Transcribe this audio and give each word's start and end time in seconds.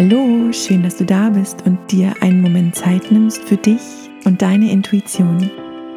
Hallo, 0.00 0.50
schön, 0.50 0.82
dass 0.82 0.96
du 0.96 1.04
da 1.04 1.28
bist 1.28 1.66
und 1.66 1.92
dir 1.92 2.14
einen 2.22 2.40
Moment 2.40 2.74
Zeit 2.74 3.12
nimmst 3.12 3.44
für 3.44 3.58
dich 3.58 3.82
und 4.24 4.40
deine 4.40 4.70
Intuition. 4.70 5.50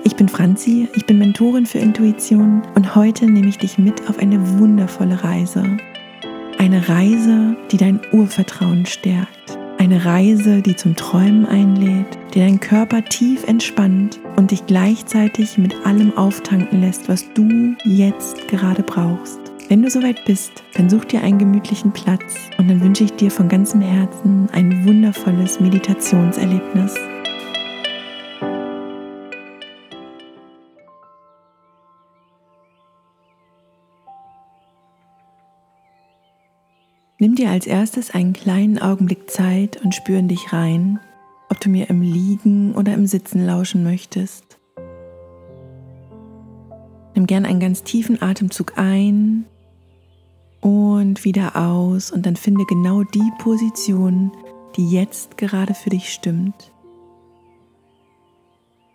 Ich 0.04 0.18
bin 0.18 0.28
Franzi, 0.28 0.90
ich 0.94 1.06
bin 1.06 1.20
Mentorin 1.20 1.66
für 1.66 1.80
Intuition 1.80 2.64
und 2.76 2.96
heute 2.96 3.26
nehme 3.28 3.48
ich 3.48 3.60
dich 3.60 3.78
mit 3.78 4.10
auf 4.10 4.20
eine 4.20 4.60
wundervolle 4.60 5.24
Reise. 5.24 5.78
Eine 6.58 6.90
Reise, 6.90 7.56
die 7.72 7.78
dein 7.78 8.02
Urvertrauen 8.12 8.86
stärkt. 8.86 9.58
Eine 9.78 10.04
Reise, 10.04 10.62
die 10.62 10.76
zum 10.76 10.98
Träumen 10.98 11.46
einlädt, 11.46 12.18
die 12.34 12.40
deinen 12.40 12.60
Körper 12.60 13.06
tief 13.06 13.48
entspannt 13.48 14.20
und 14.36 14.52
dich 14.52 14.66
gleichzeitig 14.66 15.58
mit 15.58 15.74
allem 15.86 16.18
auftanken 16.18 16.82
lässt, 16.82 17.08
was 17.08 17.24
du 17.36 17.74
jetzt 17.86 18.50
gerade 18.50 18.84
brauchst. 18.84 19.43
Wenn 19.74 19.82
du 19.82 19.90
soweit 19.90 20.24
bist, 20.26 20.52
dann 20.76 20.88
such 20.88 21.06
dir 21.06 21.24
einen 21.24 21.40
gemütlichen 21.40 21.92
Platz 21.92 22.36
und 22.60 22.70
dann 22.70 22.80
wünsche 22.80 23.06
ich 23.06 23.14
dir 23.14 23.32
von 23.32 23.50
ganzem 23.50 23.82
Herzen 23.82 24.48
ein 24.52 24.86
wundervolles 24.86 25.60
Meditationserlebnis. 25.60 26.94
Nimm 37.18 37.34
dir 37.34 37.50
als 37.50 37.66
erstes 37.66 38.12
einen 38.12 38.34
kleinen 38.34 38.78
Augenblick 38.78 39.32
Zeit 39.32 39.84
und 39.84 39.96
spür 39.96 40.20
in 40.20 40.28
dich 40.28 40.54
rein, 40.54 41.00
ob 41.50 41.60
du 41.60 41.70
mir 41.70 41.90
im 41.90 42.04
Liegen 42.04 42.76
oder 42.76 42.94
im 42.94 43.08
Sitzen 43.08 43.44
lauschen 43.44 43.84
möchtest. 43.84 44.60
Nimm 47.16 47.26
gern 47.26 47.48
einen 47.48 47.60
ganz 47.60 47.82
tiefen 47.82 48.22
Atemzug 48.22 48.74
ein 48.78 49.48
und 50.64 51.26
wieder 51.26 51.58
aus 51.58 52.10
und 52.10 52.26
dann 52.26 52.38
finde 52.38 52.66
genau 52.66 53.04
die 53.04 53.32
Position, 53.40 54.32
die 54.78 54.90
jetzt 54.90 55.38
gerade 55.38 55.74
für 55.74 55.90
dich 55.90 56.14
stimmt. 56.14 56.72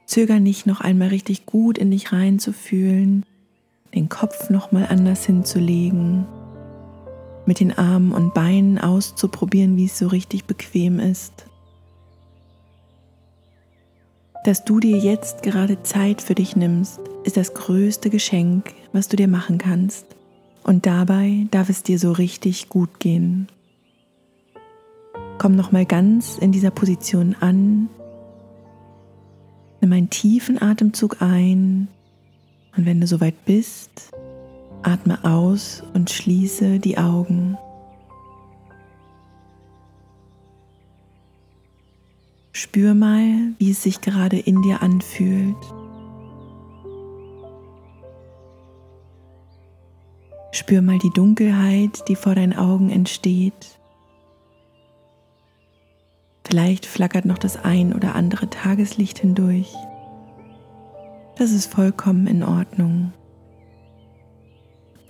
Zöger 0.07 0.41
nicht 0.41 0.67
noch 0.67 0.81
einmal 0.81 1.09
richtig 1.09 1.45
gut 1.45 1.77
in 1.77 1.91
dich 1.91 2.11
reinzufühlen, 2.11 3.27
den 3.95 4.09
Kopf 4.09 4.49
noch 4.49 4.73
mal 4.73 4.87
anders 4.89 5.27
hinzulegen, 5.27 6.27
mit 7.45 7.61
den 7.61 7.77
Armen 7.77 8.13
und 8.13 8.33
Beinen 8.33 8.79
auszuprobieren, 8.79 9.77
wie 9.77 9.85
es 9.85 9.99
so 9.99 10.09
richtig 10.09 10.47
bequem 10.47 10.99
ist. 10.99 11.45
Dass 14.45 14.65
du 14.65 14.81
dir 14.81 14.97
jetzt 14.97 15.43
gerade 15.43 15.83
Zeit 15.83 16.23
für 16.23 16.35
dich 16.35 16.57
nimmst, 16.57 17.01
ist 17.25 17.37
das 17.37 17.53
größte 17.53 18.09
Geschenk, 18.09 18.73
was 18.95 19.09
du 19.09 19.19
dir 19.19 19.29
machen 19.29 19.59
kannst. 19.59 20.18
Und 20.69 20.85
dabei 20.85 21.47
darf 21.51 21.71
es 21.71 21.83
dir 21.83 21.99
so 21.99 22.13
richtig 22.13 22.69
gut 22.69 23.01
gehen. 23.01 23.49
Komm 25.39 25.57
nochmal 25.57 25.87
ganz 25.87 26.37
in 26.37 26.53
dieser 26.53 26.71
Position 26.71 27.35
an. 27.41 27.89
Nimm 29.81 29.93
einen 29.93 30.11
tiefen 30.11 30.61
Atemzug 30.61 31.23
ein 31.23 31.89
und 32.77 32.85
wenn 32.85 33.01
du 33.01 33.07
soweit 33.07 33.47
bist, 33.47 34.13
atme 34.83 35.25
aus 35.25 35.83
und 35.95 36.11
schließe 36.11 36.81
die 36.81 36.99
Augen. 36.99 37.57
Spür 42.53 42.93
mal, 42.93 43.55
wie 43.59 43.71
es 43.71 43.83
sich 43.83 44.03
gerade 44.03 44.39
in 44.39 44.61
dir 44.61 44.83
anfühlt. 44.83 45.57
Spür 50.51 50.83
mal 50.83 50.99
die 50.99 51.11
Dunkelheit, 51.11 52.09
die 52.09 52.17
vor 52.17 52.35
deinen 52.35 52.57
Augen 52.57 52.91
entsteht. 52.91 53.79
Vielleicht 56.47 56.87
flackert 56.87 57.27
noch 57.27 57.37
das 57.37 57.63
ein 57.63 57.95
oder 57.95 58.15
andere 58.15 58.49
Tageslicht 58.49 59.19
hindurch. 59.19 59.75
Das 61.37 61.53
ist 61.53 61.73
vollkommen 61.73 62.27
in 62.27 62.43
Ordnung. 62.43 63.13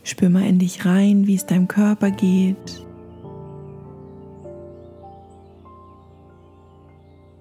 Spür 0.02 0.30
mal 0.30 0.46
in 0.46 0.58
dich 0.58 0.84
rein, 0.84 1.26
wie 1.26 1.36
es 1.36 1.46
deinem 1.46 1.68
Körper 1.68 2.10
geht. 2.10 2.84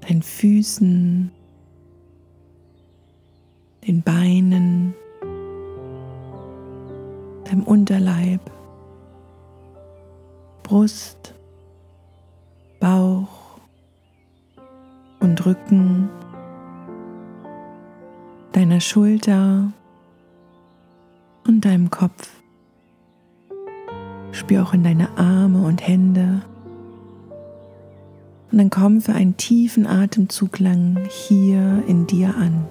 Deinen 0.02 0.22
Füßen, 0.22 1.32
den 3.88 4.04
Beinen 4.04 4.94
deinem 7.48 7.64
Unterleib, 7.64 8.42
Brust, 10.64 11.34
Bauch 12.80 13.60
und 15.20 15.46
Rücken, 15.46 16.10
deiner 18.52 18.82
Schulter 18.82 19.72
und 21.46 21.64
deinem 21.64 21.90
Kopf. 21.90 22.30
Spür 24.32 24.64
auch 24.64 24.74
in 24.74 24.84
deine 24.84 25.18
Arme 25.18 25.66
und 25.66 25.88
Hände. 25.88 26.42
Und 28.52 28.58
dann 28.58 28.70
komm 28.70 29.02
für 29.02 29.14
einen 29.14 29.38
tiefen 29.38 29.88
Atemzug 29.88 30.60
lang 30.60 31.00
hier 31.10 31.84
in 31.88 32.08
dir 32.08 32.36
an. 32.36 32.68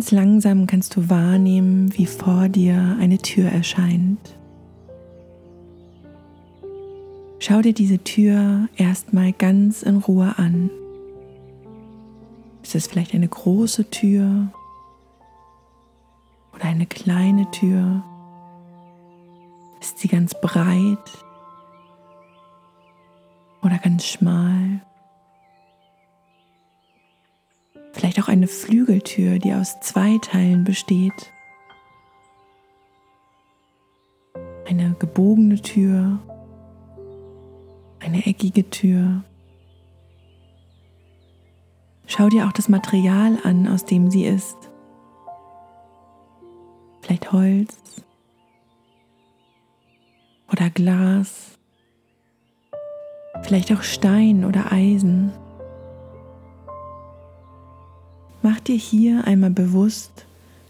Ganz 0.00 0.12
langsam 0.12 0.66
kannst 0.66 0.96
du 0.96 1.10
wahrnehmen, 1.10 1.94
wie 1.98 2.06
vor 2.06 2.48
dir 2.48 2.96
eine 2.98 3.18
Tür 3.18 3.50
erscheint. 3.50 4.34
Schau 7.38 7.60
dir 7.60 7.74
diese 7.74 7.98
Tür 7.98 8.66
erstmal 8.78 9.34
ganz 9.34 9.82
in 9.82 9.98
Ruhe 9.98 10.38
an. 10.38 10.70
Ist 12.62 12.74
es 12.74 12.86
vielleicht 12.86 13.14
eine 13.14 13.28
große 13.28 13.90
Tür 13.90 14.50
oder 16.54 16.64
eine 16.64 16.86
kleine 16.86 17.50
Tür? 17.50 18.02
Ist 19.82 19.98
sie 19.98 20.08
ganz 20.08 20.32
breit 20.40 21.24
oder 23.60 23.76
ganz 23.76 24.06
schmal? 24.06 24.80
Vielleicht 28.00 28.18
auch 28.18 28.28
eine 28.28 28.46
Flügeltür, 28.46 29.38
die 29.38 29.52
aus 29.52 29.78
zwei 29.80 30.16
Teilen 30.22 30.64
besteht. 30.64 31.34
Eine 34.66 34.96
gebogene 34.98 35.60
Tür, 35.60 36.18
eine 37.98 38.24
eckige 38.24 38.70
Tür. 38.70 39.22
Schau 42.06 42.30
dir 42.30 42.46
auch 42.46 42.52
das 42.52 42.70
Material 42.70 43.36
an, 43.44 43.68
aus 43.68 43.84
dem 43.84 44.10
sie 44.10 44.24
ist. 44.24 44.56
Vielleicht 47.02 47.30
Holz 47.32 48.02
oder 50.50 50.70
Glas, 50.70 51.58
vielleicht 53.42 53.70
auch 53.74 53.82
Stein 53.82 54.46
oder 54.46 54.72
Eisen. 54.72 55.32
Mach 58.42 58.58
dir 58.60 58.76
hier 58.76 59.26
einmal 59.26 59.50
bewusst, 59.50 60.24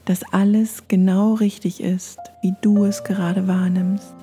dass 0.05 0.25
alles 0.33 0.89
genau 0.89 1.35
richtig 1.35 1.81
ist, 1.81 2.19
wie 2.43 2.55
du 2.63 2.85
es 2.85 3.05
gerade 3.05 3.47
wahrnimmst. 3.47 4.15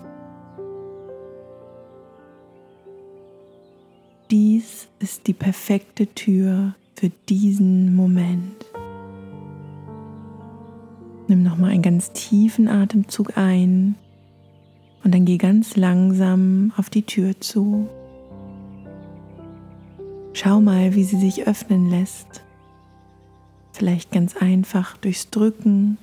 Dies 4.29 4.89
ist 4.99 5.27
die 5.27 5.33
perfekte 5.33 6.07
Tür 6.07 6.75
für 6.95 7.09
diesen 7.29 7.95
Moment. 7.95 8.65
Nimm 11.29 11.43
nochmal 11.43 11.71
einen 11.71 11.81
ganz 11.81 12.11
tiefen 12.11 12.67
Atemzug 12.67 13.37
ein 13.37 13.95
und 15.05 15.13
dann 15.13 15.23
geh 15.23 15.37
ganz 15.37 15.77
langsam 15.77 16.73
auf 16.75 16.89
die 16.89 17.03
Tür 17.03 17.39
zu. 17.39 17.87
Schau 20.33 20.59
mal, 20.59 20.95
wie 20.95 21.05
sie 21.05 21.17
sich 21.17 21.47
öffnen 21.47 21.89
lässt. 21.89 22.43
Vielleicht 23.77 24.11
ganz 24.11 24.35
einfach 24.35 24.97
durchs 24.97 25.29
Drücken. 25.29 25.99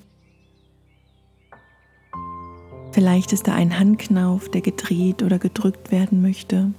Vielleicht 2.93 3.33
ist 3.33 3.49
da 3.49 3.55
ein 3.55 3.81
Handknauf, 3.81 4.49
der 4.49 4.61
gedreht 4.61 5.25
oder 5.25 5.41
gedrückt 5.41 5.91
werden 5.91 6.23
möchte. 6.23 6.73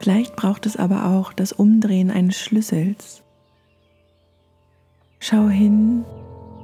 Vielleicht 0.00 0.34
braucht 0.34 0.66
es 0.66 0.76
aber 0.76 1.06
auch 1.06 1.32
das 1.32 1.52
Umdrehen 1.52 2.10
eines 2.10 2.36
Schlüssels. 2.36 3.22
Schau 5.20 5.46
hin 5.48 6.04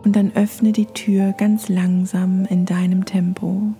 und 0.02 0.16
dann 0.16 0.32
öffne 0.34 0.72
die 0.72 0.86
Tür 0.86 1.32
ganz 1.32 1.68
langsam 1.68 2.44
in 2.46 2.66
deinem 2.66 3.04
Tempo. 3.04 3.72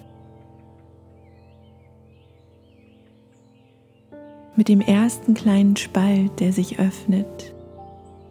Mit 4.54 4.68
dem 4.68 4.80
ersten 4.80 5.34
kleinen 5.34 5.74
Spalt, 5.74 6.38
der 6.38 6.52
sich 6.52 6.78
öffnet, 6.78 7.51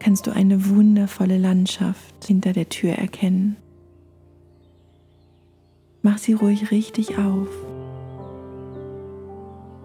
kannst 0.02 0.26
du 0.26 0.32
eine 0.32 0.68
wundervolle 0.68 1.38
Landschaft 1.38 2.24
hinter 2.24 2.52
der 2.52 2.68
Tür 2.68 2.90
erkennen. 2.90 3.56
Mach 6.02 6.18
sie 6.18 6.32
ruhig 6.32 6.72
richtig 6.72 7.18
auf. 7.18 7.46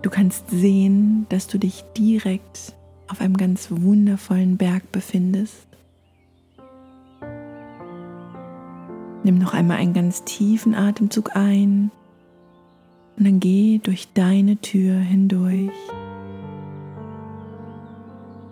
Du 0.01 0.09
kannst 0.09 0.49
sehen, 0.49 1.27
dass 1.29 1.47
du 1.47 1.59
dich 1.59 1.83
direkt 1.95 2.73
auf 3.07 3.21
einem 3.21 3.37
ganz 3.37 3.67
wundervollen 3.69 4.57
Berg 4.57 4.91
befindest. 4.91 5.67
Nimm 9.23 9.37
noch 9.37 9.53
einmal 9.53 9.77
einen 9.77 9.93
ganz 9.93 10.23
tiefen 10.23 10.73
Atemzug 10.73 11.35
ein 11.35 11.91
und 13.17 13.27
dann 13.27 13.39
geh 13.39 13.77
durch 13.83 14.07
deine 14.15 14.57
Tür 14.57 14.95
hindurch. 14.95 15.71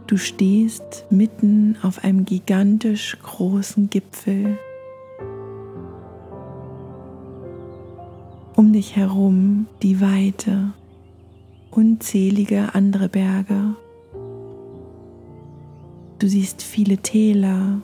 Du 0.08 0.18
stehst 0.18 1.06
mitten 1.10 1.78
auf 1.82 2.04
einem 2.04 2.26
gigantisch 2.26 3.18
großen 3.24 3.90
Gipfel. 3.90 4.60
Um 8.56 8.72
dich 8.72 8.96
herum 8.96 9.66
die 9.82 10.00
Weite, 10.00 10.74
unzählige 11.72 12.76
andere 12.76 13.10
Berge. 13.10 13.76
Du 16.20 16.30
siehst 16.30 16.62
viele 16.62 16.98
Täler, 16.98 17.82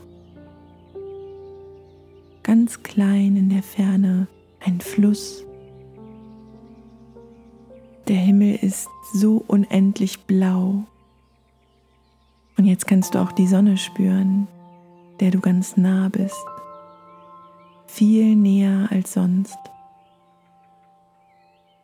ganz 2.44 2.84
klein 2.84 3.36
in 3.36 3.50
der 3.50 3.64
Ferne 3.64 4.28
ein 4.60 4.80
Fluss. 4.80 5.44
Der 8.08 8.18
Himmel 8.18 8.60
ist 8.62 8.88
so 9.14 9.44
unendlich 9.48 10.20
blau. 10.22 10.86
Und 12.62 12.68
jetzt 12.68 12.86
kannst 12.86 13.16
du 13.16 13.20
auch 13.20 13.32
die 13.32 13.48
Sonne 13.48 13.76
spüren, 13.76 14.48
der 15.20 15.32
du 15.32 15.40
ganz 15.40 15.78
nah 15.78 16.10
bist. 16.10 16.46
Viel 17.88 18.36
näher 18.36 18.88
als 18.92 19.14
sonst. 19.14 19.58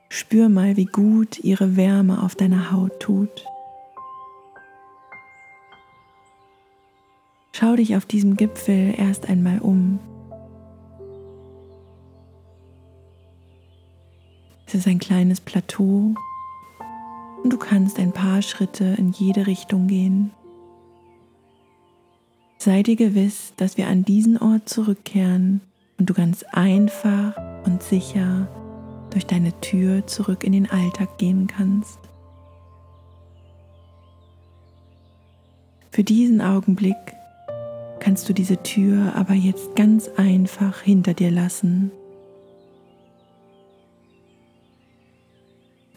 Spür 0.07 0.49
mal, 0.49 0.77
wie 0.77 0.85
gut 0.85 1.39
ihre 1.39 1.77
Wärme 1.77 2.21
auf 2.21 2.35
deiner 2.35 2.71
Haut 2.71 2.99
tut. 2.99 3.47
Schau 7.53 7.75
dich 7.75 7.95
auf 7.95 8.05
diesem 8.05 8.37
Gipfel 8.37 8.93
erst 8.99 9.27
einmal 9.29 9.57
um. 9.57 9.97
Es 14.67 14.75
ist 14.75 14.87
ein 14.87 14.99
kleines 14.99 15.41
Plateau 15.41 16.13
und 17.43 17.49
du 17.51 17.57
kannst 17.57 17.97
ein 17.97 18.11
paar 18.11 18.43
Schritte 18.43 18.93
in 18.99 19.11
jede 19.11 19.47
Richtung 19.47 19.87
gehen. 19.87 20.33
Sei 22.57 22.83
dir 22.83 22.95
gewiss, 22.95 23.53
dass 23.57 23.77
wir 23.77 23.87
an 23.87 24.03
diesen 24.03 24.37
Ort 24.37 24.67
zurückkehren 24.67 25.61
und 25.97 26.09
du 26.09 26.13
ganz 26.13 26.43
einfach 26.51 27.33
und 27.65 27.83
sicher 27.83 28.47
durch 29.11 29.25
deine 29.25 29.59
Tür 29.61 30.05
zurück 30.07 30.43
in 30.43 30.51
den 30.51 30.69
Alltag 30.69 31.17
gehen 31.17 31.47
kannst. 31.47 31.99
Für 35.91 36.03
diesen 36.03 36.41
Augenblick 36.41 36.95
kannst 37.99 38.29
du 38.29 38.33
diese 38.33 38.61
Tür 38.63 39.13
aber 39.15 39.33
jetzt 39.33 39.75
ganz 39.75 40.09
einfach 40.17 40.81
hinter 40.81 41.13
dir 41.13 41.31
lassen 41.31 41.91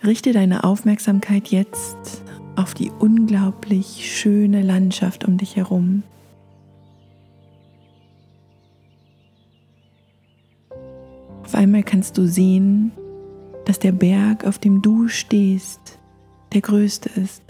Richte 0.03 0.33
deine 0.33 0.65
Aufmerksamkeit 0.65 1.49
jetzt 1.49 2.23
auf 2.57 2.73
die 2.73 2.91
unglaublich 2.91 4.11
schöne 4.11 4.63
Landschaft 4.63 5.27
um 5.27 5.37
dich 5.37 5.57
herum. 5.57 6.03
Einmal 11.61 11.83
kannst 11.83 12.17
du 12.17 12.27
sehen, 12.27 12.91
dass 13.67 13.79
der 13.79 13.93
Berg, 13.93 14.47
auf 14.47 14.59
dem 14.59 14.81
du 14.81 15.09
stehst, 15.09 15.99
der 16.55 16.63
größte 16.63 17.11
ist. 17.21 17.43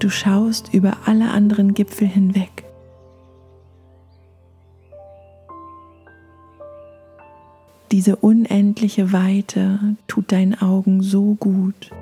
Du 0.00 0.10
schaust 0.10 0.74
über 0.74 0.96
alle 1.06 1.30
anderen 1.30 1.74
Gipfel 1.74 2.08
hinweg. 2.08 2.64
Diese 7.92 8.16
unendliche 8.16 9.12
Weite 9.12 9.96
tut 10.08 10.32
deinen 10.32 10.60
Augen 10.60 11.02
so 11.02 11.36
gut. 11.36 11.92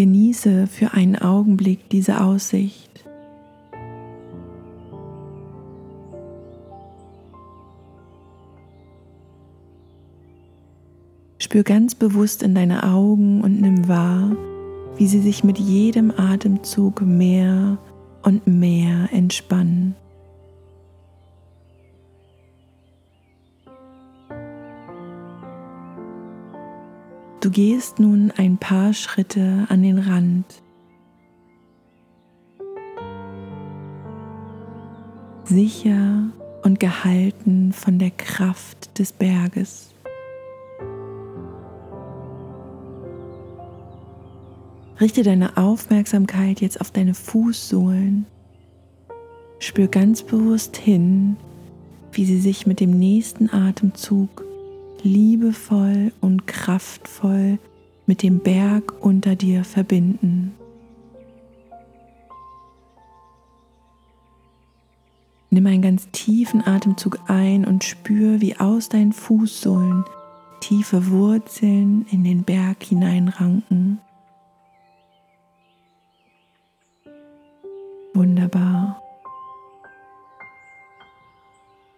Genieße 0.00 0.66
für 0.66 0.94
einen 0.94 1.16
Augenblick 1.16 1.90
diese 1.90 2.22
Aussicht. 2.22 3.04
Spür 11.36 11.64
ganz 11.64 11.94
bewusst 11.94 12.42
in 12.42 12.54
deine 12.54 12.84
Augen 12.84 13.42
und 13.42 13.60
nimm 13.60 13.88
wahr, 13.88 14.34
wie 14.96 15.06
sie 15.06 15.20
sich 15.20 15.44
mit 15.44 15.58
jedem 15.58 16.10
Atemzug 16.16 17.02
mehr 17.02 17.76
und 18.22 18.46
mehr 18.46 19.10
entspannen. 19.12 19.96
Du 27.40 27.50
gehst 27.50 27.98
nun 27.98 28.30
ein 28.36 28.58
paar 28.58 28.92
Schritte 28.92 29.66
an 29.70 29.82
den 29.82 29.98
Rand. 29.98 30.44
Sicher 35.44 36.28
und 36.62 36.78
gehalten 36.78 37.72
von 37.72 37.98
der 37.98 38.10
Kraft 38.10 38.98
des 38.98 39.12
Berges. 39.12 39.94
Richte 45.00 45.22
deine 45.22 45.56
Aufmerksamkeit 45.56 46.60
jetzt 46.60 46.78
auf 46.82 46.90
deine 46.90 47.14
Fußsohlen. 47.14 48.26
Spür 49.60 49.88
ganz 49.88 50.22
bewusst 50.22 50.76
hin, 50.76 51.38
wie 52.12 52.26
sie 52.26 52.38
sich 52.38 52.66
mit 52.66 52.80
dem 52.80 52.90
nächsten 52.90 53.48
Atemzug 53.48 54.44
liebevoll 55.04 56.12
und 56.20 56.46
kraftvoll 56.46 57.58
mit 58.06 58.22
dem 58.22 58.40
Berg 58.40 59.04
unter 59.04 59.36
dir 59.36 59.64
verbinden. 59.64 60.54
Nimm 65.50 65.66
einen 65.66 65.82
ganz 65.82 66.08
tiefen 66.12 66.64
Atemzug 66.64 67.18
ein 67.28 67.64
und 67.64 67.82
spür, 67.82 68.40
wie 68.40 68.56
aus 68.56 68.88
deinen 68.88 69.12
Fußsohlen 69.12 70.04
tiefe 70.60 71.10
Wurzeln 71.10 72.06
in 72.10 72.22
den 72.22 72.44
Berg 72.44 72.84
hineinranken. 72.84 73.98
Wunderbar. 78.14 79.02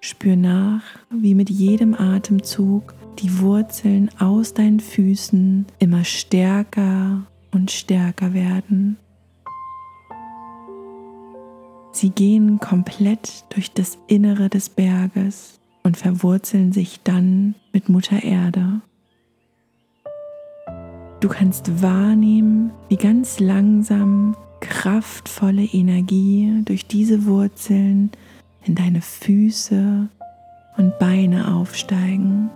Spür 0.04 0.34
nach, 0.34 0.82
wie 1.10 1.36
mit 1.36 1.48
jedem 1.48 1.94
Atemzug 1.94 2.92
die 3.20 3.38
Wurzeln 3.38 4.10
aus 4.18 4.52
deinen 4.52 4.80
Füßen 4.80 5.66
immer 5.78 6.02
stärker 6.02 7.24
und 7.52 7.70
stärker 7.70 8.34
werden. 8.34 8.96
Sie 11.92 12.10
gehen 12.10 12.58
komplett 12.58 13.44
durch 13.50 13.70
das 13.70 13.96
Innere 14.08 14.48
des 14.48 14.70
Berges 14.70 15.60
und 15.84 15.96
verwurzeln 15.96 16.72
sich 16.72 17.00
dann 17.04 17.54
mit 17.72 17.88
Mutter 17.88 18.24
Erde. 18.24 18.80
Du 21.20 21.28
kannst 21.28 21.80
wahrnehmen, 21.80 22.72
wie 22.88 22.96
ganz 22.96 23.38
langsam 23.38 24.34
kraftvolle 24.58 25.62
Energie 25.62 26.62
durch 26.64 26.88
diese 26.88 27.24
Wurzeln 27.24 28.10
in 28.64 28.74
deine 28.74 29.00
Füße 29.00 30.08
und 30.76 30.98
Beine 30.98 31.54
aufsteigen. 31.54 32.50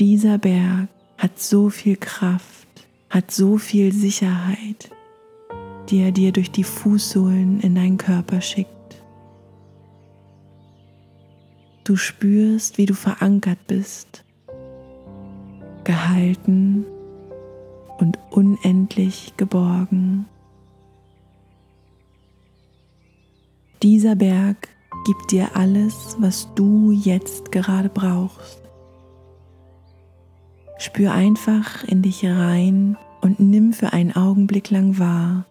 Dieser 0.00 0.38
Berg 0.38 0.88
hat 1.18 1.38
so 1.38 1.70
viel 1.70 1.96
Kraft, 1.96 2.66
hat 3.08 3.30
so 3.30 3.58
viel 3.58 3.92
Sicherheit, 3.92 4.90
die 5.88 6.00
er 6.00 6.10
dir 6.10 6.32
durch 6.32 6.50
die 6.50 6.64
Fußsohlen 6.64 7.60
in 7.60 7.74
deinen 7.74 7.98
Körper 7.98 8.40
schickt. 8.40 8.70
Du 11.84 11.96
spürst, 11.96 12.78
wie 12.78 12.86
du 12.86 12.94
verankert 12.94 13.58
bist, 13.66 14.24
gehalten 15.84 16.86
und 17.98 18.18
unendlich 18.30 19.34
geborgen. 19.36 20.26
Dieser 23.82 24.14
Berg 24.14 24.68
gibt 25.04 25.32
dir 25.32 25.56
alles, 25.56 26.16
was 26.20 26.48
du 26.54 26.92
jetzt 26.92 27.50
gerade 27.50 27.88
brauchst. 27.88 28.62
Spür 30.78 31.10
einfach 31.10 31.82
in 31.82 32.00
dich 32.00 32.24
rein 32.24 32.96
und 33.22 33.40
nimm 33.40 33.72
für 33.72 33.92
einen 33.92 34.14
Augenblick 34.14 34.70
lang 34.70 35.00
wahr, 35.00 35.46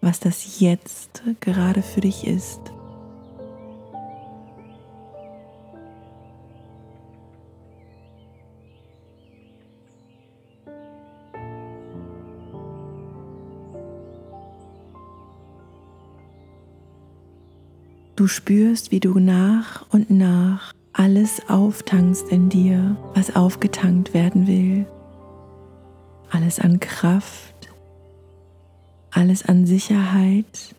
was 0.00 0.20
das 0.20 0.60
jetzt 0.60 1.24
gerade 1.40 1.82
für 1.82 2.02
dich 2.02 2.24
ist. 2.24 2.60
Du 18.26 18.30
spürst, 18.30 18.90
wie 18.90 18.98
du 18.98 19.20
nach 19.20 19.86
und 19.92 20.10
nach 20.10 20.72
alles 20.92 21.48
auftankst 21.48 22.28
in 22.28 22.48
dir, 22.48 22.96
was 23.14 23.36
aufgetankt 23.36 24.14
werden 24.14 24.48
will. 24.48 24.84
Alles 26.32 26.58
an 26.58 26.80
Kraft, 26.80 27.72
alles 29.12 29.46
an 29.46 29.64
Sicherheit. 29.64 30.74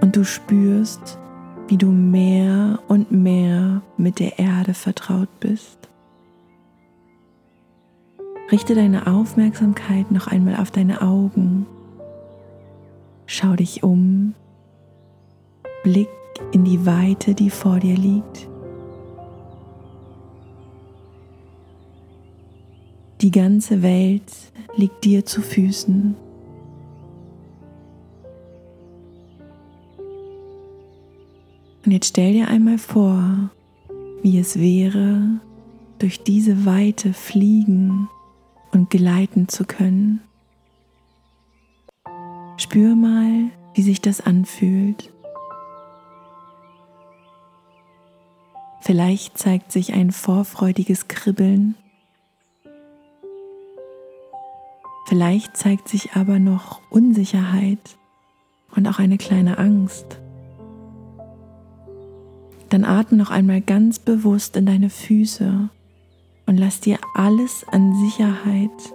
Und 0.00 0.16
du 0.16 0.24
spürst, 0.24 1.18
wie 1.68 1.76
du 1.76 1.88
mehr 1.88 2.78
und 2.88 3.12
mehr 3.12 3.82
mit 3.98 4.18
der 4.18 4.38
Erde 4.38 4.72
vertraut 4.72 5.28
bist. 5.40 5.76
Richte 8.50 8.74
deine 8.74 9.08
Aufmerksamkeit 9.08 10.10
noch 10.10 10.28
einmal 10.28 10.56
auf 10.56 10.70
deine 10.70 11.02
Augen. 11.02 11.66
Schau 13.26 13.56
dich 13.56 13.82
um 13.82 14.32
Blick 15.84 16.08
in 16.50 16.64
die 16.64 16.84
Weite, 16.84 17.34
die 17.34 17.50
vor 17.50 17.78
dir 17.78 17.94
liegt. 17.94 18.48
Die 23.20 23.30
ganze 23.30 23.82
Welt 23.82 24.32
liegt 24.76 25.04
dir 25.04 25.24
zu 25.24 25.40
Füßen. 25.40 26.16
Und 31.84 31.92
jetzt 31.92 32.08
stell 32.08 32.32
dir 32.32 32.48
einmal 32.48 32.78
vor, 32.78 33.50
wie 34.22 34.38
es 34.38 34.58
wäre, 34.58 35.40
durch 35.98 36.22
diese 36.22 36.64
Weite 36.66 37.12
fliegen 37.12 38.08
und 38.72 38.90
gleiten 38.90 39.48
zu 39.48 39.64
können. 39.64 40.22
Spür 42.56 42.94
mal, 42.94 43.50
wie 43.74 43.82
sich 43.82 44.00
das 44.00 44.20
anfühlt. 44.20 45.13
Vielleicht 48.84 49.38
zeigt 49.38 49.72
sich 49.72 49.94
ein 49.94 50.10
vorfreudiges 50.12 51.08
Kribbeln. 51.08 51.74
Vielleicht 55.06 55.56
zeigt 55.56 55.88
sich 55.88 56.12
aber 56.12 56.38
noch 56.38 56.82
Unsicherheit 56.90 57.96
und 58.76 58.86
auch 58.86 58.98
eine 58.98 59.16
kleine 59.16 59.56
Angst. 59.56 60.18
Dann 62.68 62.84
atme 62.84 63.16
noch 63.16 63.30
einmal 63.30 63.62
ganz 63.62 63.98
bewusst 63.98 64.54
in 64.54 64.66
deine 64.66 64.90
Füße 64.90 65.70
und 66.44 66.56
lass 66.58 66.80
dir 66.80 66.98
alles 67.14 67.64
an 67.66 67.98
Sicherheit, 68.04 68.92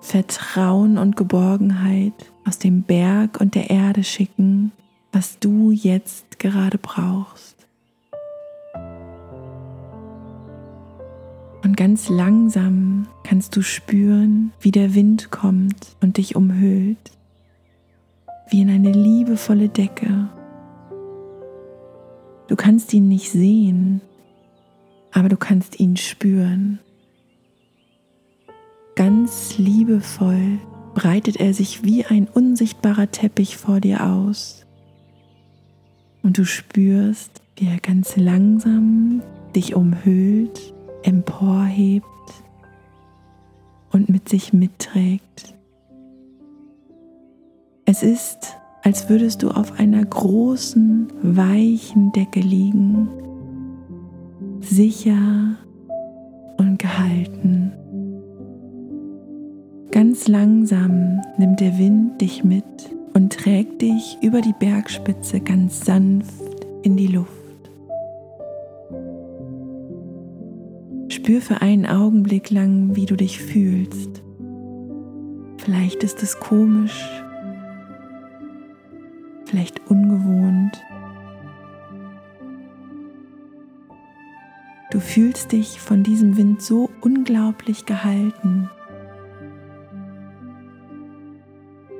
Vertrauen 0.00 0.96
und 0.96 1.16
Geborgenheit 1.16 2.30
aus 2.46 2.60
dem 2.60 2.82
Berg 2.82 3.40
und 3.40 3.56
der 3.56 3.68
Erde 3.68 4.04
schicken, 4.04 4.70
was 5.10 5.40
du 5.40 5.72
jetzt 5.72 6.38
gerade 6.38 6.78
brauchst. 6.78 7.63
Und 11.74 11.78
ganz 11.78 12.08
langsam 12.08 13.08
kannst 13.24 13.56
du 13.56 13.62
spüren, 13.62 14.52
wie 14.60 14.70
der 14.70 14.94
Wind 14.94 15.32
kommt 15.32 15.96
und 16.00 16.18
dich 16.18 16.36
umhüllt, 16.36 17.10
wie 18.48 18.60
in 18.60 18.70
eine 18.70 18.92
liebevolle 18.92 19.68
Decke. 19.68 20.28
Du 22.46 22.54
kannst 22.54 22.94
ihn 22.94 23.08
nicht 23.08 23.28
sehen, 23.28 24.02
aber 25.10 25.28
du 25.28 25.36
kannst 25.36 25.80
ihn 25.80 25.96
spüren. 25.96 26.78
Ganz 28.94 29.58
liebevoll 29.58 30.60
breitet 30.94 31.38
er 31.38 31.54
sich 31.54 31.82
wie 31.82 32.04
ein 32.04 32.28
unsichtbarer 32.28 33.10
Teppich 33.10 33.56
vor 33.56 33.80
dir 33.80 34.06
aus. 34.06 34.64
Und 36.22 36.38
du 36.38 36.44
spürst, 36.44 37.42
wie 37.56 37.66
er 37.66 37.80
ganz 37.80 38.16
langsam 38.16 39.24
dich 39.56 39.74
umhüllt 39.74 40.73
emporhebt 41.04 42.06
und 43.92 44.08
mit 44.08 44.28
sich 44.28 44.52
mitträgt. 44.52 45.54
Es 47.84 48.02
ist, 48.02 48.56
als 48.82 49.08
würdest 49.08 49.42
du 49.42 49.50
auf 49.50 49.78
einer 49.78 50.04
großen, 50.04 51.12
weichen 51.22 52.12
Decke 52.12 52.40
liegen, 52.40 53.08
sicher 54.60 55.56
und 56.56 56.78
gehalten. 56.78 57.72
Ganz 59.90 60.26
langsam 60.26 61.20
nimmt 61.38 61.60
der 61.60 61.78
Wind 61.78 62.20
dich 62.20 62.42
mit 62.42 62.64
und 63.12 63.32
trägt 63.32 63.82
dich 63.82 64.18
über 64.22 64.40
die 64.40 64.54
Bergspitze 64.58 65.40
ganz 65.40 65.84
sanft 65.84 66.66
in 66.82 66.96
die 66.96 67.06
Luft. 67.06 67.43
Spür 71.24 71.40
für 71.40 71.62
einen 71.62 71.86
Augenblick 71.86 72.50
lang, 72.50 72.96
wie 72.96 73.06
du 73.06 73.16
dich 73.16 73.40
fühlst. 73.40 74.22
Vielleicht 75.56 76.04
ist 76.04 76.22
es 76.22 76.38
komisch, 76.38 77.02
vielleicht 79.46 79.90
ungewohnt. 79.90 80.84
Du 84.90 85.00
fühlst 85.00 85.52
dich 85.52 85.80
von 85.80 86.02
diesem 86.02 86.36
Wind 86.36 86.60
so 86.60 86.90
unglaublich 87.00 87.86
gehalten. 87.86 88.68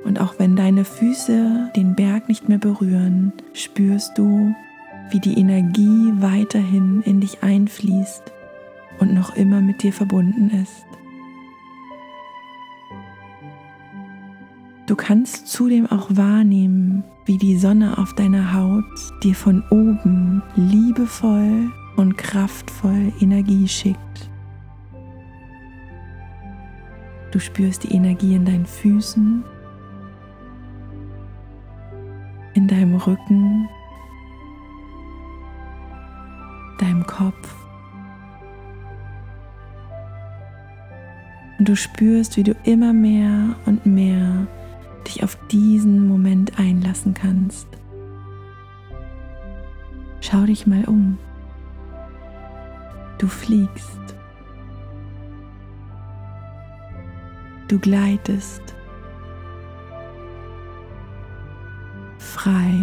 Und 0.03 0.21
auch 0.21 0.35
wenn 0.37 0.55
deine 0.55 0.85
Füße 0.85 1.71
den 1.75 1.95
Berg 1.95 2.29
nicht 2.29 2.47
mehr 2.47 2.59
berühren, 2.59 3.33
spürst 3.53 4.19
du, 4.19 4.53
wie 5.09 5.19
die 5.19 5.39
Energie 5.39 6.13
weiterhin 6.19 7.01
in 7.01 7.21
dich 7.21 7.41
einfließt 7.41 8.35
und 8.99 9.13
noch 9.13 9.35
immer 9.35 9.61
mit 9.61 9.83
dir 9.83 9.93
verbunden 9.93 10.49
ist. 10.49 10.85
Du 14.87 14.95
kannst 14.95 15.47
zudem 15.47 15.87
auch 15.87 16.07
wahrnehmen, 16.11 17.03
wie 17.25 17.37
die 17.37 17.57
Sonne 17.57 17.97
auf 17.97 18.13
deiner 18.13 18.53
Haut 18.53 18.83
dir 19.23 19.33
von 19.33 19.63
oben 19.71 20.43
liebevoll 20.55 21.71
und 21.95 22.17
kraftvoll 22.17 23.11
Energie 23.19 23.67
schickt. 23.67 24.29
Du 27.31 27.39
spürst 27.39 27.83
die 27.83 27.95
Energie 27.95 28.35
in 28.35 28.45
deinen 28.45 28.65
Füßen, 28.65 29.43
in 32.53 32.67
deinem 32.67 32.95
Rücken, 32.95 33.67
deinem 36.79 37.05
Kopf 37.07 37.64
Und 41.65 41.69
du 41.69 41.75
spürst, 41.77 42.37
wie 42.37 42.43
du 42.43 42.55
immer 42.63 42.93
mehr 42.93 43.55
und 43.65 43.87
mehr 43.87 44.45
dich 45.07 45.23
auf 45.23 45.35
diesen 45.47 46.07
Moment 46.07 46.59
einlassen 46.59 47.15
kannst. 47.15 47.67
Schau 50.21 50.45
dich 50.45 50.67
mal 50.67 50.85
um. 50.85 51.17
Du 53.17 53.25
fliegst. 53.25 53.99
Du 57.67 57.79
gleitest. 57.79 58.61
Frei 62.19 62.75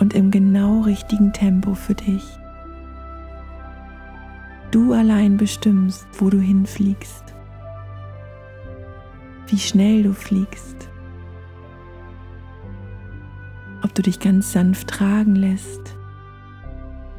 und 0.00 0.12
im 0.12 0.32
genau 0.32 0.80
richtigen 0.80 1.32
Tempo 1.32 1.74
für 1.74 1.94
dich. 1.94 2.24
Du 4.72 4.92
allein 4.92 5.36
bestimmst, 5.36 6.04
wo 6.18 6.30
du 6.30 6.40
hinfliegst, 6.40 7.27
wie 9.48 9.58
schnell 9.58 10.02
du 10.02 10.12
fliegst, 10.12 10.88
ob 13.82 13.94
du 13.94 14.02
dich 14.02 14.20
ganz 14.20 14.52
sanft 14.52 14.88
tragen 14.88 15.34
lässt 15.34 15.96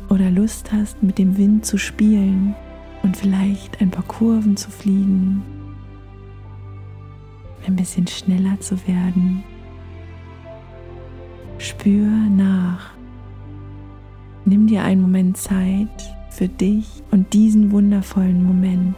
oder 0.09 0.29
Lust 0.29 0.71
hast, 0.71 1.01
mit 1.01 1.17
dem 1.17 1.38
Wind 1.38 1.65
zu 1.65 1.77
spielen 1.77 2.55
und 3.03 3.17
vielleicht 3.17 3.81
ein 3.81 3.89
paar 3.89 4.03
Kurven 4.03 4.57
zu 4.57 4.69
fliegen, 4.69 5.43
ein 7.65 7.75
bisschen 7.75 8.07
schneller 8.07 8.59
zu 8.59 8.75
werden. 8.88 9.43
Spür 11.57 12.07
nach. 12.07 12.91
Nimm 14.45 14.67
dir 14.67 14.83
einen 14.83 15.01
Moment 15.01 15.38
Zeit 15.38 16.15
für 16.29 16.48
dich 16.48 17.03
und 17.12 17.33
diesen 17.33 17.71
wundervollen 17.71 18.43
Moment. 18.43 18.95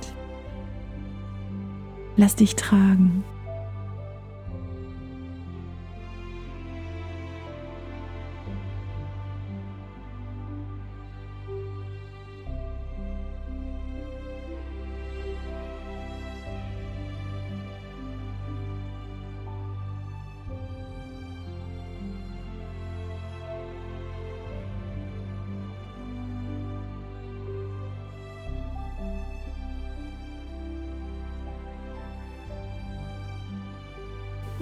Lass 2.17 2.35
dich 2.35 2.55
tragen. 2.55 3.23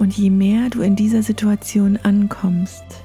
Und 0.00 0.16
je 0.16 0.30
mehr 0.30 0.70
du 0.70 0.80
in 0.80 0.96
dieser 0.96 1.22
Situation 1.22 1.98
ankommst, 1.98 3.04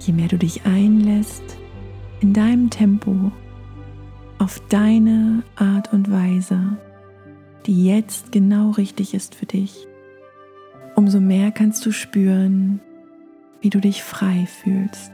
je 0.00 0.12
mehr 0.12 0.28
du 0.28 0.36
dich 0.36 0.66
einlässt 0.66 1.56
in 2.20 2.34
deinem 2.34 2.68
Tempo, 2.68 3.32
auf 4.38 4.60
deine 4.68 5.42
Art 5.56 5.94
und 5.94 6.10
Weise, 6.10 6.76
die 7.64 7.86
jetzt 7.86 8.32
genau 8.32 8.72
richtig 8.72 9.14
ist 9.14 9.34
für 9.34 9.46
dich, 9.46 9.88
umso 10.94 11.20
mehr 11.20 11.52
kannst 11.52 11.86
du 11.86 11.90
spüren, 11.90 12.80
wie 13.62 13.70
du 13.70 13.80
dich 13.80 14.02
frei 14.02 14.46
fühlst. 14.62 15.12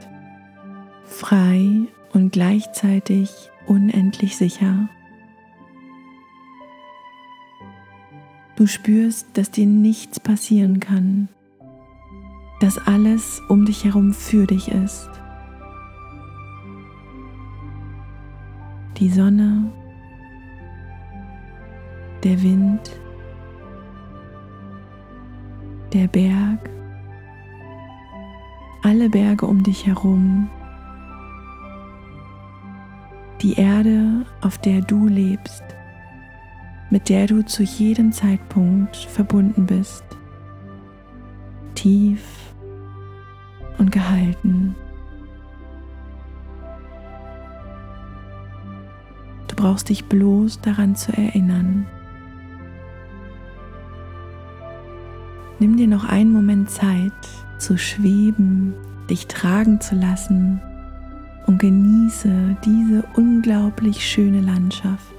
Frei 1.04 1.82
und 2.12 2.32
gleichzeitig 2.32 3.30
unendlich 3.68 4.36
sicher. 4.36 4.88
Du 8.64 8.68
spürst, 8.68 9.26
dass 9.34 9.50
dir 9.50 9.66
nichts 9.66 10.18
passieren 10.18 10.80
kann, 10.80 11.28
dass 12.60 12.78
alles 12.86 13.42
um 13.50 13.66
dich 13.66 13.84
herum 13.84 14.14
für 14.14 14.46
dich 14.46 14.68
ist. 14.68 15.10
Die 18.96 19.10
Sonne, 19.10 19.70
der 22.22 22.42
Wind, 22.42 22.90
der 25.92 26.08
Berg, 26.08 26.70
alle 28.82 29.10
Berge 29.10 29.44
um 29.44 29.62
dich 29.62 29.86
herum, 29.86 30.48
die 33.42 33.60
Erde, 33.60 34.24
auf 34.40 34.56
der 34.56 34.80
du 34.80 35.06
lebst 35.06 35.73
mit 36.94 37.08
der 37.08 37.26
du 37.26 37.44
zu 37.44 37.64
jedem 37.64 38.12
Zeitpunkt 38.12 38.94
verbunden 38.94 39.66
bist, 39.66 40.04
tief 41.74 42.22
und 43.78 43.90
gehalten. 43.90 44.76
Du 49.48 49.56
brauchst 49.56 49.88
dich 49.88 50.04
bloß 50.04 50.60
daran 50.60 50.94
zu 50.94 51.12
erinnern. 51.12 51.84
Nimm 55.58 55.76
dir 55.76 55.88
noch 55.88 56.04
einen 56.04 56.32
Moment 56.32 56.70
Zeit 56.70 57.10
zu 57.58 57.76
schweben, 57.76 58.72
dich 59.10 59.26
tragen 59.26 59.80
zu 59.80 59.96
lassen 59.96 60.60
und 61.48 61.58
genieße 61.58 62.56
diese 62.64 63.02
unglaublich 63.16 64.08
schöne 64.08 64.42
Landschaft. 64.42 65.13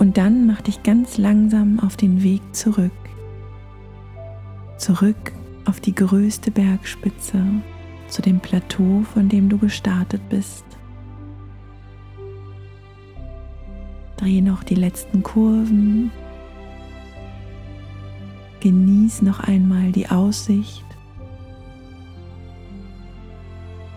Und 0.00 0.16
dann 0.16 0.46
mach 0.46 0.62
dich 0.62 0.82
ganz 0.82 1.18
langsam 1.18 1.78
auf 1.78 1.94
den 1.94 2.22
Weg 2.22 2.40
zurück. 2.52 2.90
Zurück 4.78 5.32
auf 5.66 5.78
die 5.78 5.94
größte 5.94 6.50
Bergspitze, 6.50 7.44
zu 8.08 8.22
dem 8.22 8.40
Plateau, 8.40 9.02
von 9.12 9.28
dem 9.28 9.50
du 9.50 9.58
gestartet 9.58 10.22
bist. 10.30 10.64
Dreh 14.16 14.40
noch 14.40 14.64
die 14.64 14.74
letzten 14.74 15.22
Kurven. 15.22 16.10
Genieß 18.60 19.20
noch 19.20 19.40
einmal 19.40 19.92
die 19.92 20.08
Aussicht. 20.08 20.86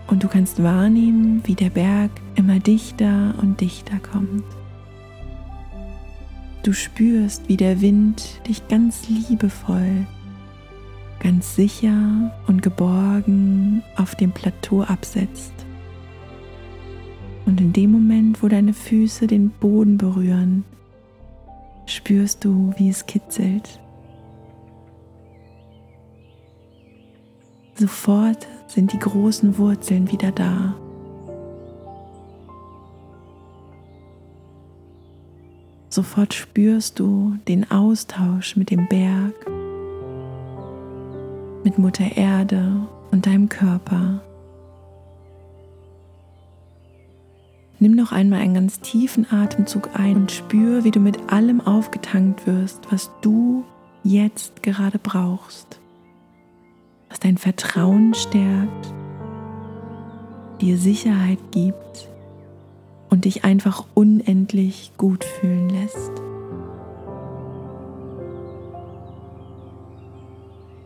Und 0.06 0.22
du 0.22 0.28
kannst 0.28 0.62
wahrnehmen, 0.62 1.40
wie 1.44 1.54
der 1.54 1.70
Berg 1.70 2.10
immer 2.34 2.58
dichter 2.58 3.34
und 3.40 3.62
dichter 3.62 3.98
kommt. 4.00 4.44
Du 6.64 6.72
spürst, 6.72 7.46
wie 7.46 7.58
der 7.58 7.82
Wind 7.82 8.40
dich 8.48 8.66
ganz 8.68 9.06
liebevoll, 9.06 10.06
ganz 11.20 11.54
sicher 11.54 12.32
und 12.46 12.62
geborgen 12.62 13.82
auf 13.96 14.14
dem 14.14 14.32
Plateau 14.32 14.80
absetzt. 14.80 15.52
Und 17.44 17.60
in 17.60 17.74
dem 17.74 17.92
Moment, 17.92 18.42
wo 18.42 18.48
deine 18.48 18.72
Füße 18.72 19.26
den 19.26 19.50
Boden 19.50 19.98
berühren, 19.98 20.64
spürst 21.84 22.42
du, 22.46 22.72
wie 22.78 22.88
es 22.88 23.04
kitzelt. 23.04 23.78
Sofort 27.74 28.46
sind 28.68 28.90
die 28.94 28.98
großen 28.98 29.58
Wurzeln 29.58 30.10
wieder 30.10 30.32
da. 30.32 30.74
Sofort 35.94 36.34
spürst 36.34 36.98
du 36.98 37.36
den 37.46 37.70
Austausch 37.70 38.56
mit 38.56 38.72
dem 38.72 38.88
Berg, 38.88 39.32
mit 41.62 41.78
Mutter 41.78 42.16
Erde 42.16 42.88
und 43.12 43.26
deinem 43.26 43.48
Körper. 43.48 44.20
Nimm 47.78 47.94
noch 47.94 48.10
einmal 48.10 48.40
einen 48.40 48.54
ganz 48.54 48.80
tiefen 48.80 49.30
Atemzug 49.30 49.90
ein 49.94 50.16
und 50.16 50.32
spür, 50.32 50.82
wie 50.82 50.90
du 50.90 50.98
mit 50.98 51.32
allem 51.32 51.60
aufgetankt 51.60 52.44
wirst, 52.44 52.90
was 52.90 53.12
du 53.22 53.64
jetzt 54.02 54.64
gerade 54.64 54.98
brauchst, 54.98 55.78
was 57.08 57.20
dein 57.20 57.38
Vertrauen 57.38 58.14
stärkt, 58.14 58.92
dir 60.60 60.76
Sicherheit 60.76 61.38
gibt 61.52 62.08
und 63.14 63.26
dich 63.26 63.44
einfach 63.44 63.84
unendlich 63.94 64.90
gut 64.98 65.22
fühlen 65.22 65.68
lässt. 65.68 66.10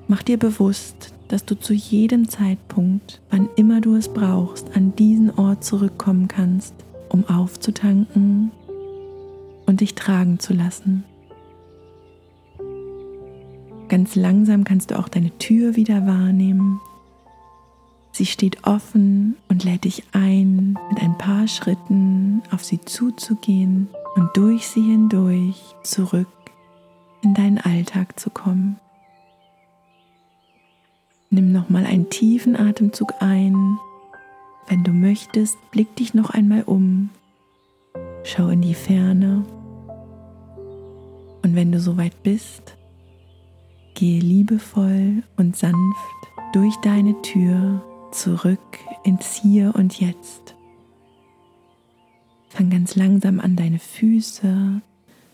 Mach 0.08 0.22
dir 0.22 0.38
bewusst, 0.38 1.14
dass 1.28 1.46
du 1.46 1.58
zu 1.58 1.72
jedem 1.72 2.28
Zeitpunkt, 2.28 3.22
wann 3.30 3.48
immer 3.56 3.80
du 3.80 3.96
es 3.96 4.08
brauchst, 4.08 4.76
an 4.76 4.94
diesen 4.94 5.38
Ort 5.38 5.64
zurückkommen 5.64 6.28
kannst, 6.28 6.74
um 7.08 7.26
aufzutanken 7.26 8.50
und 9.64 9.80
dich 9.80 9.94
tragen 9.94 10.38
zu 10.38 10.52
lassen. 10.52 11.04
Ganz 13.88 14.16
langsam 14.16 14.64
kannst 14.64 14.90
du 14.90 14.98
auch 14.98 15.08
deine 15.08 15.30
Tür 15.38 15.76
wieder 15.76 16.06
wahrnehmen 16.06 16.78
Sie 18.12 18.26
steht 18.26 18.66
offen 18.66 19.36
und 19.48 19.64
lädt 19.64 19.84
dich 19.84 20.02
ein, 20.12 20.78
mit 20.90 21.00
ein 21.00 21.16
paar 21.18 21.46
Schritten 21.46 22.42
auf 22.50 22.64
sie 22.64 22.80
zuzugehen 22.80 23.88
und 24.16 24.36
durch 24.36 24.66
sie 24.66 24.82
hindurch 24.82 25.76
zurück 25.82 26.26
in 27.22 27.34
deinen 27.34 27.58
Alltag 27.58 28.18
zu 28.18 28.30
kommen. 28.30 28.78
Nimm 31.30 31.52
nochmal 31.52 31.84
einen 31.84 32.08
tiefen 32.08 32.56
Atemzug 32.56 33.14
ein. 33.20 33.78
Wenn 34.66 34.82
du 34.82 34.92
möchtest, 34.92 35.58
blick 35.70 35.94
dich 35.96 36.14
noch 36.14 36.30
einmal 36.30 36.62
um. 36.62 37.10
Schau 38.24 38.48
in 38.48 38.62
die 38.62 38.74
Ferne. 38.74 39.44
Und 41.42 41.54
wenn 41.54 41.70
du 41.70 41.80
soweit 41.80 42.22
bist, 42.22 42.76
gehe 43.94 44.20
liebevoll 44.20 45.22
und 45.36 45.56
sanft 45.56 45.76
durch 46.52 46.74
deine 46.76 47.20
Tür 47.22 47.82
zurück 48.12 48.78
ins 49.04 49.34
Hier 49.34 49.74
und 49.74 50.00
Jetzt. 50.00 50.54
Fang 52.48 52.70
ganz 52.70 52.96
langsam 52.96 53.40
an, 53.40 53.56
deine 53.56 53.78
Füße, 53.78 54.80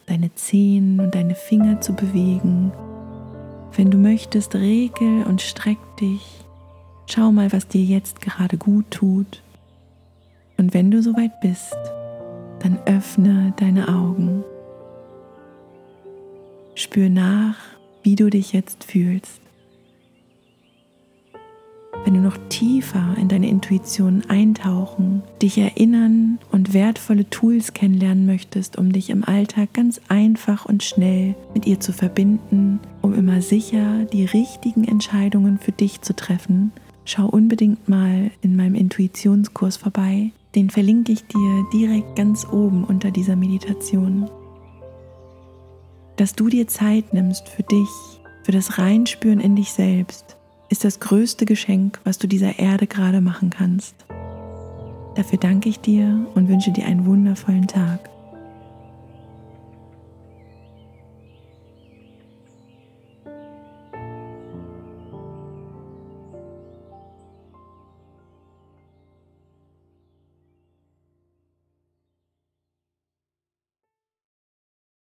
deine 0.07 0.35
Zehen 0.35 1.01
und 1.01 1.15
deine 1.15 1.35
Finger 1.35 1.81
zu 1.81 1.95
bewegen 1.95 2.73
Wenn 3.77 3.91
du 3.91 3.99
möchtest, 3.99 4.55
regel 4.55 5.25
und 5.25 5.43
streck 5.43 5.79
dich. 6.01 6.45
Schau 7.07 7.33
mal, 7.33 7.53
was 7.53 7.67
dir 7.67 7.83
jetzt 7.83 8.21
gerade 8.21 8.57
gut 8.57 8.91
tut. 8.91 9.43
Und 10.57 10.75
wenn 10.75 10.91
du 10.91 11.03
soweit 11.03 11.41
bist, 11.41 11.77
dann 12.61 12.79
öffne 12.87 13.53
deine 13.57 13.89
Augen. 13.89 14.45
Spür 16.75 17.09
nach, 17.09 17.57
wie 18.03 18.17
du 18.17 18.31
dich 18.31 18.53
jetzt 18.53 18.85
fühlst. 18.85 19.44
Wenn 22.05 22.15
du 22.15 22.21
noch 22.21 22.37
tiefer 22.51 23.17
in 23.19 23.29
deine 23.29 23.49
Intuition 23.49 24.25
eintauchen, 24.29 25.23
dich 25.41 25.57
erinnern 25.57 26.39
und 26.53 26.75
wertvolle 26.75 27.31
Tools 27.31 27.73
kennenlernen 27.73 28.27
möchtest, 28.27 28.77
um 28.77 28.93
dich 28.93 29.09
im 29.09 29.25
Alltag 29.25 29.73
ganz 29.73 30.03
einfach 30.09 30.67
und 30.67 30.83
schnell 30.83 31.35
mit 31.55 31.67
ihr 31.67 31.81
zu 31.81 31.95
verbinden, 31.95 32.79
um 33.01 33.15
immer 33.15 33.41
sicher 33.41 34.05
die 34.13 34.27
richtigen 34.27 34.85
Entscheidungen 34.85 35.59
für 35.59 35.73
dich 35.73 36.03
zu 36.03 36.15
treffen, 36.15 36.73
schau 37.07 37.27
unbedingt 37.27 37.89
mal 37.89 38.31
in 38.43 38.55
meinem 38.55 38.75
Intuitionskurs 38.75 39.79
vorbei. 39.79 40.31
Den 40.55 40.69
verlinke 40.69 41.11
ich 41.13 41.27
dir 41.27 41.67
direkt 41.73 42.17
ganz 42.17 42.47
oben 42.47 42.85
unter 42.85 43.11
dieser 43.11 43.35
Meditation. 43.35 44.29
Dass 46.17 46.35
du 46.35 46.51
dir 46.51 46.69
Zeit 46.69 47.15
nimmst 47.15 47.49
für 47.49 47.63
dich, 47.63 47.89
für 48.45 48.53
das 48.53 48.79
Reinspüren 48.79 49.41
in 49.41 49.57
dich 49.57 49.73
selbst, 49.73 50.34
ist 50.69 50.85
das 50.85 51.01
größte 51.01 51.45
Geschenk, 51.45 52.01
was 52.05 52.19
du 52.19 52.27
dieser 52.27 52.59
Erde 52.59 52.87
gerade 52.87 53.21
machen 53.21 53.51
kannst. 53.51 53.95
Dafür 55.15 55.39
danke 55.39 55.69
ich 55.69 55.81
dir 55.81 56.27
und 56.35 56.49
wünsche 56.49 56.73
dir 56.73 56.87
einen 56.87 57.07
wundervollen 57.07 57.69
Tag. 57.69 58.11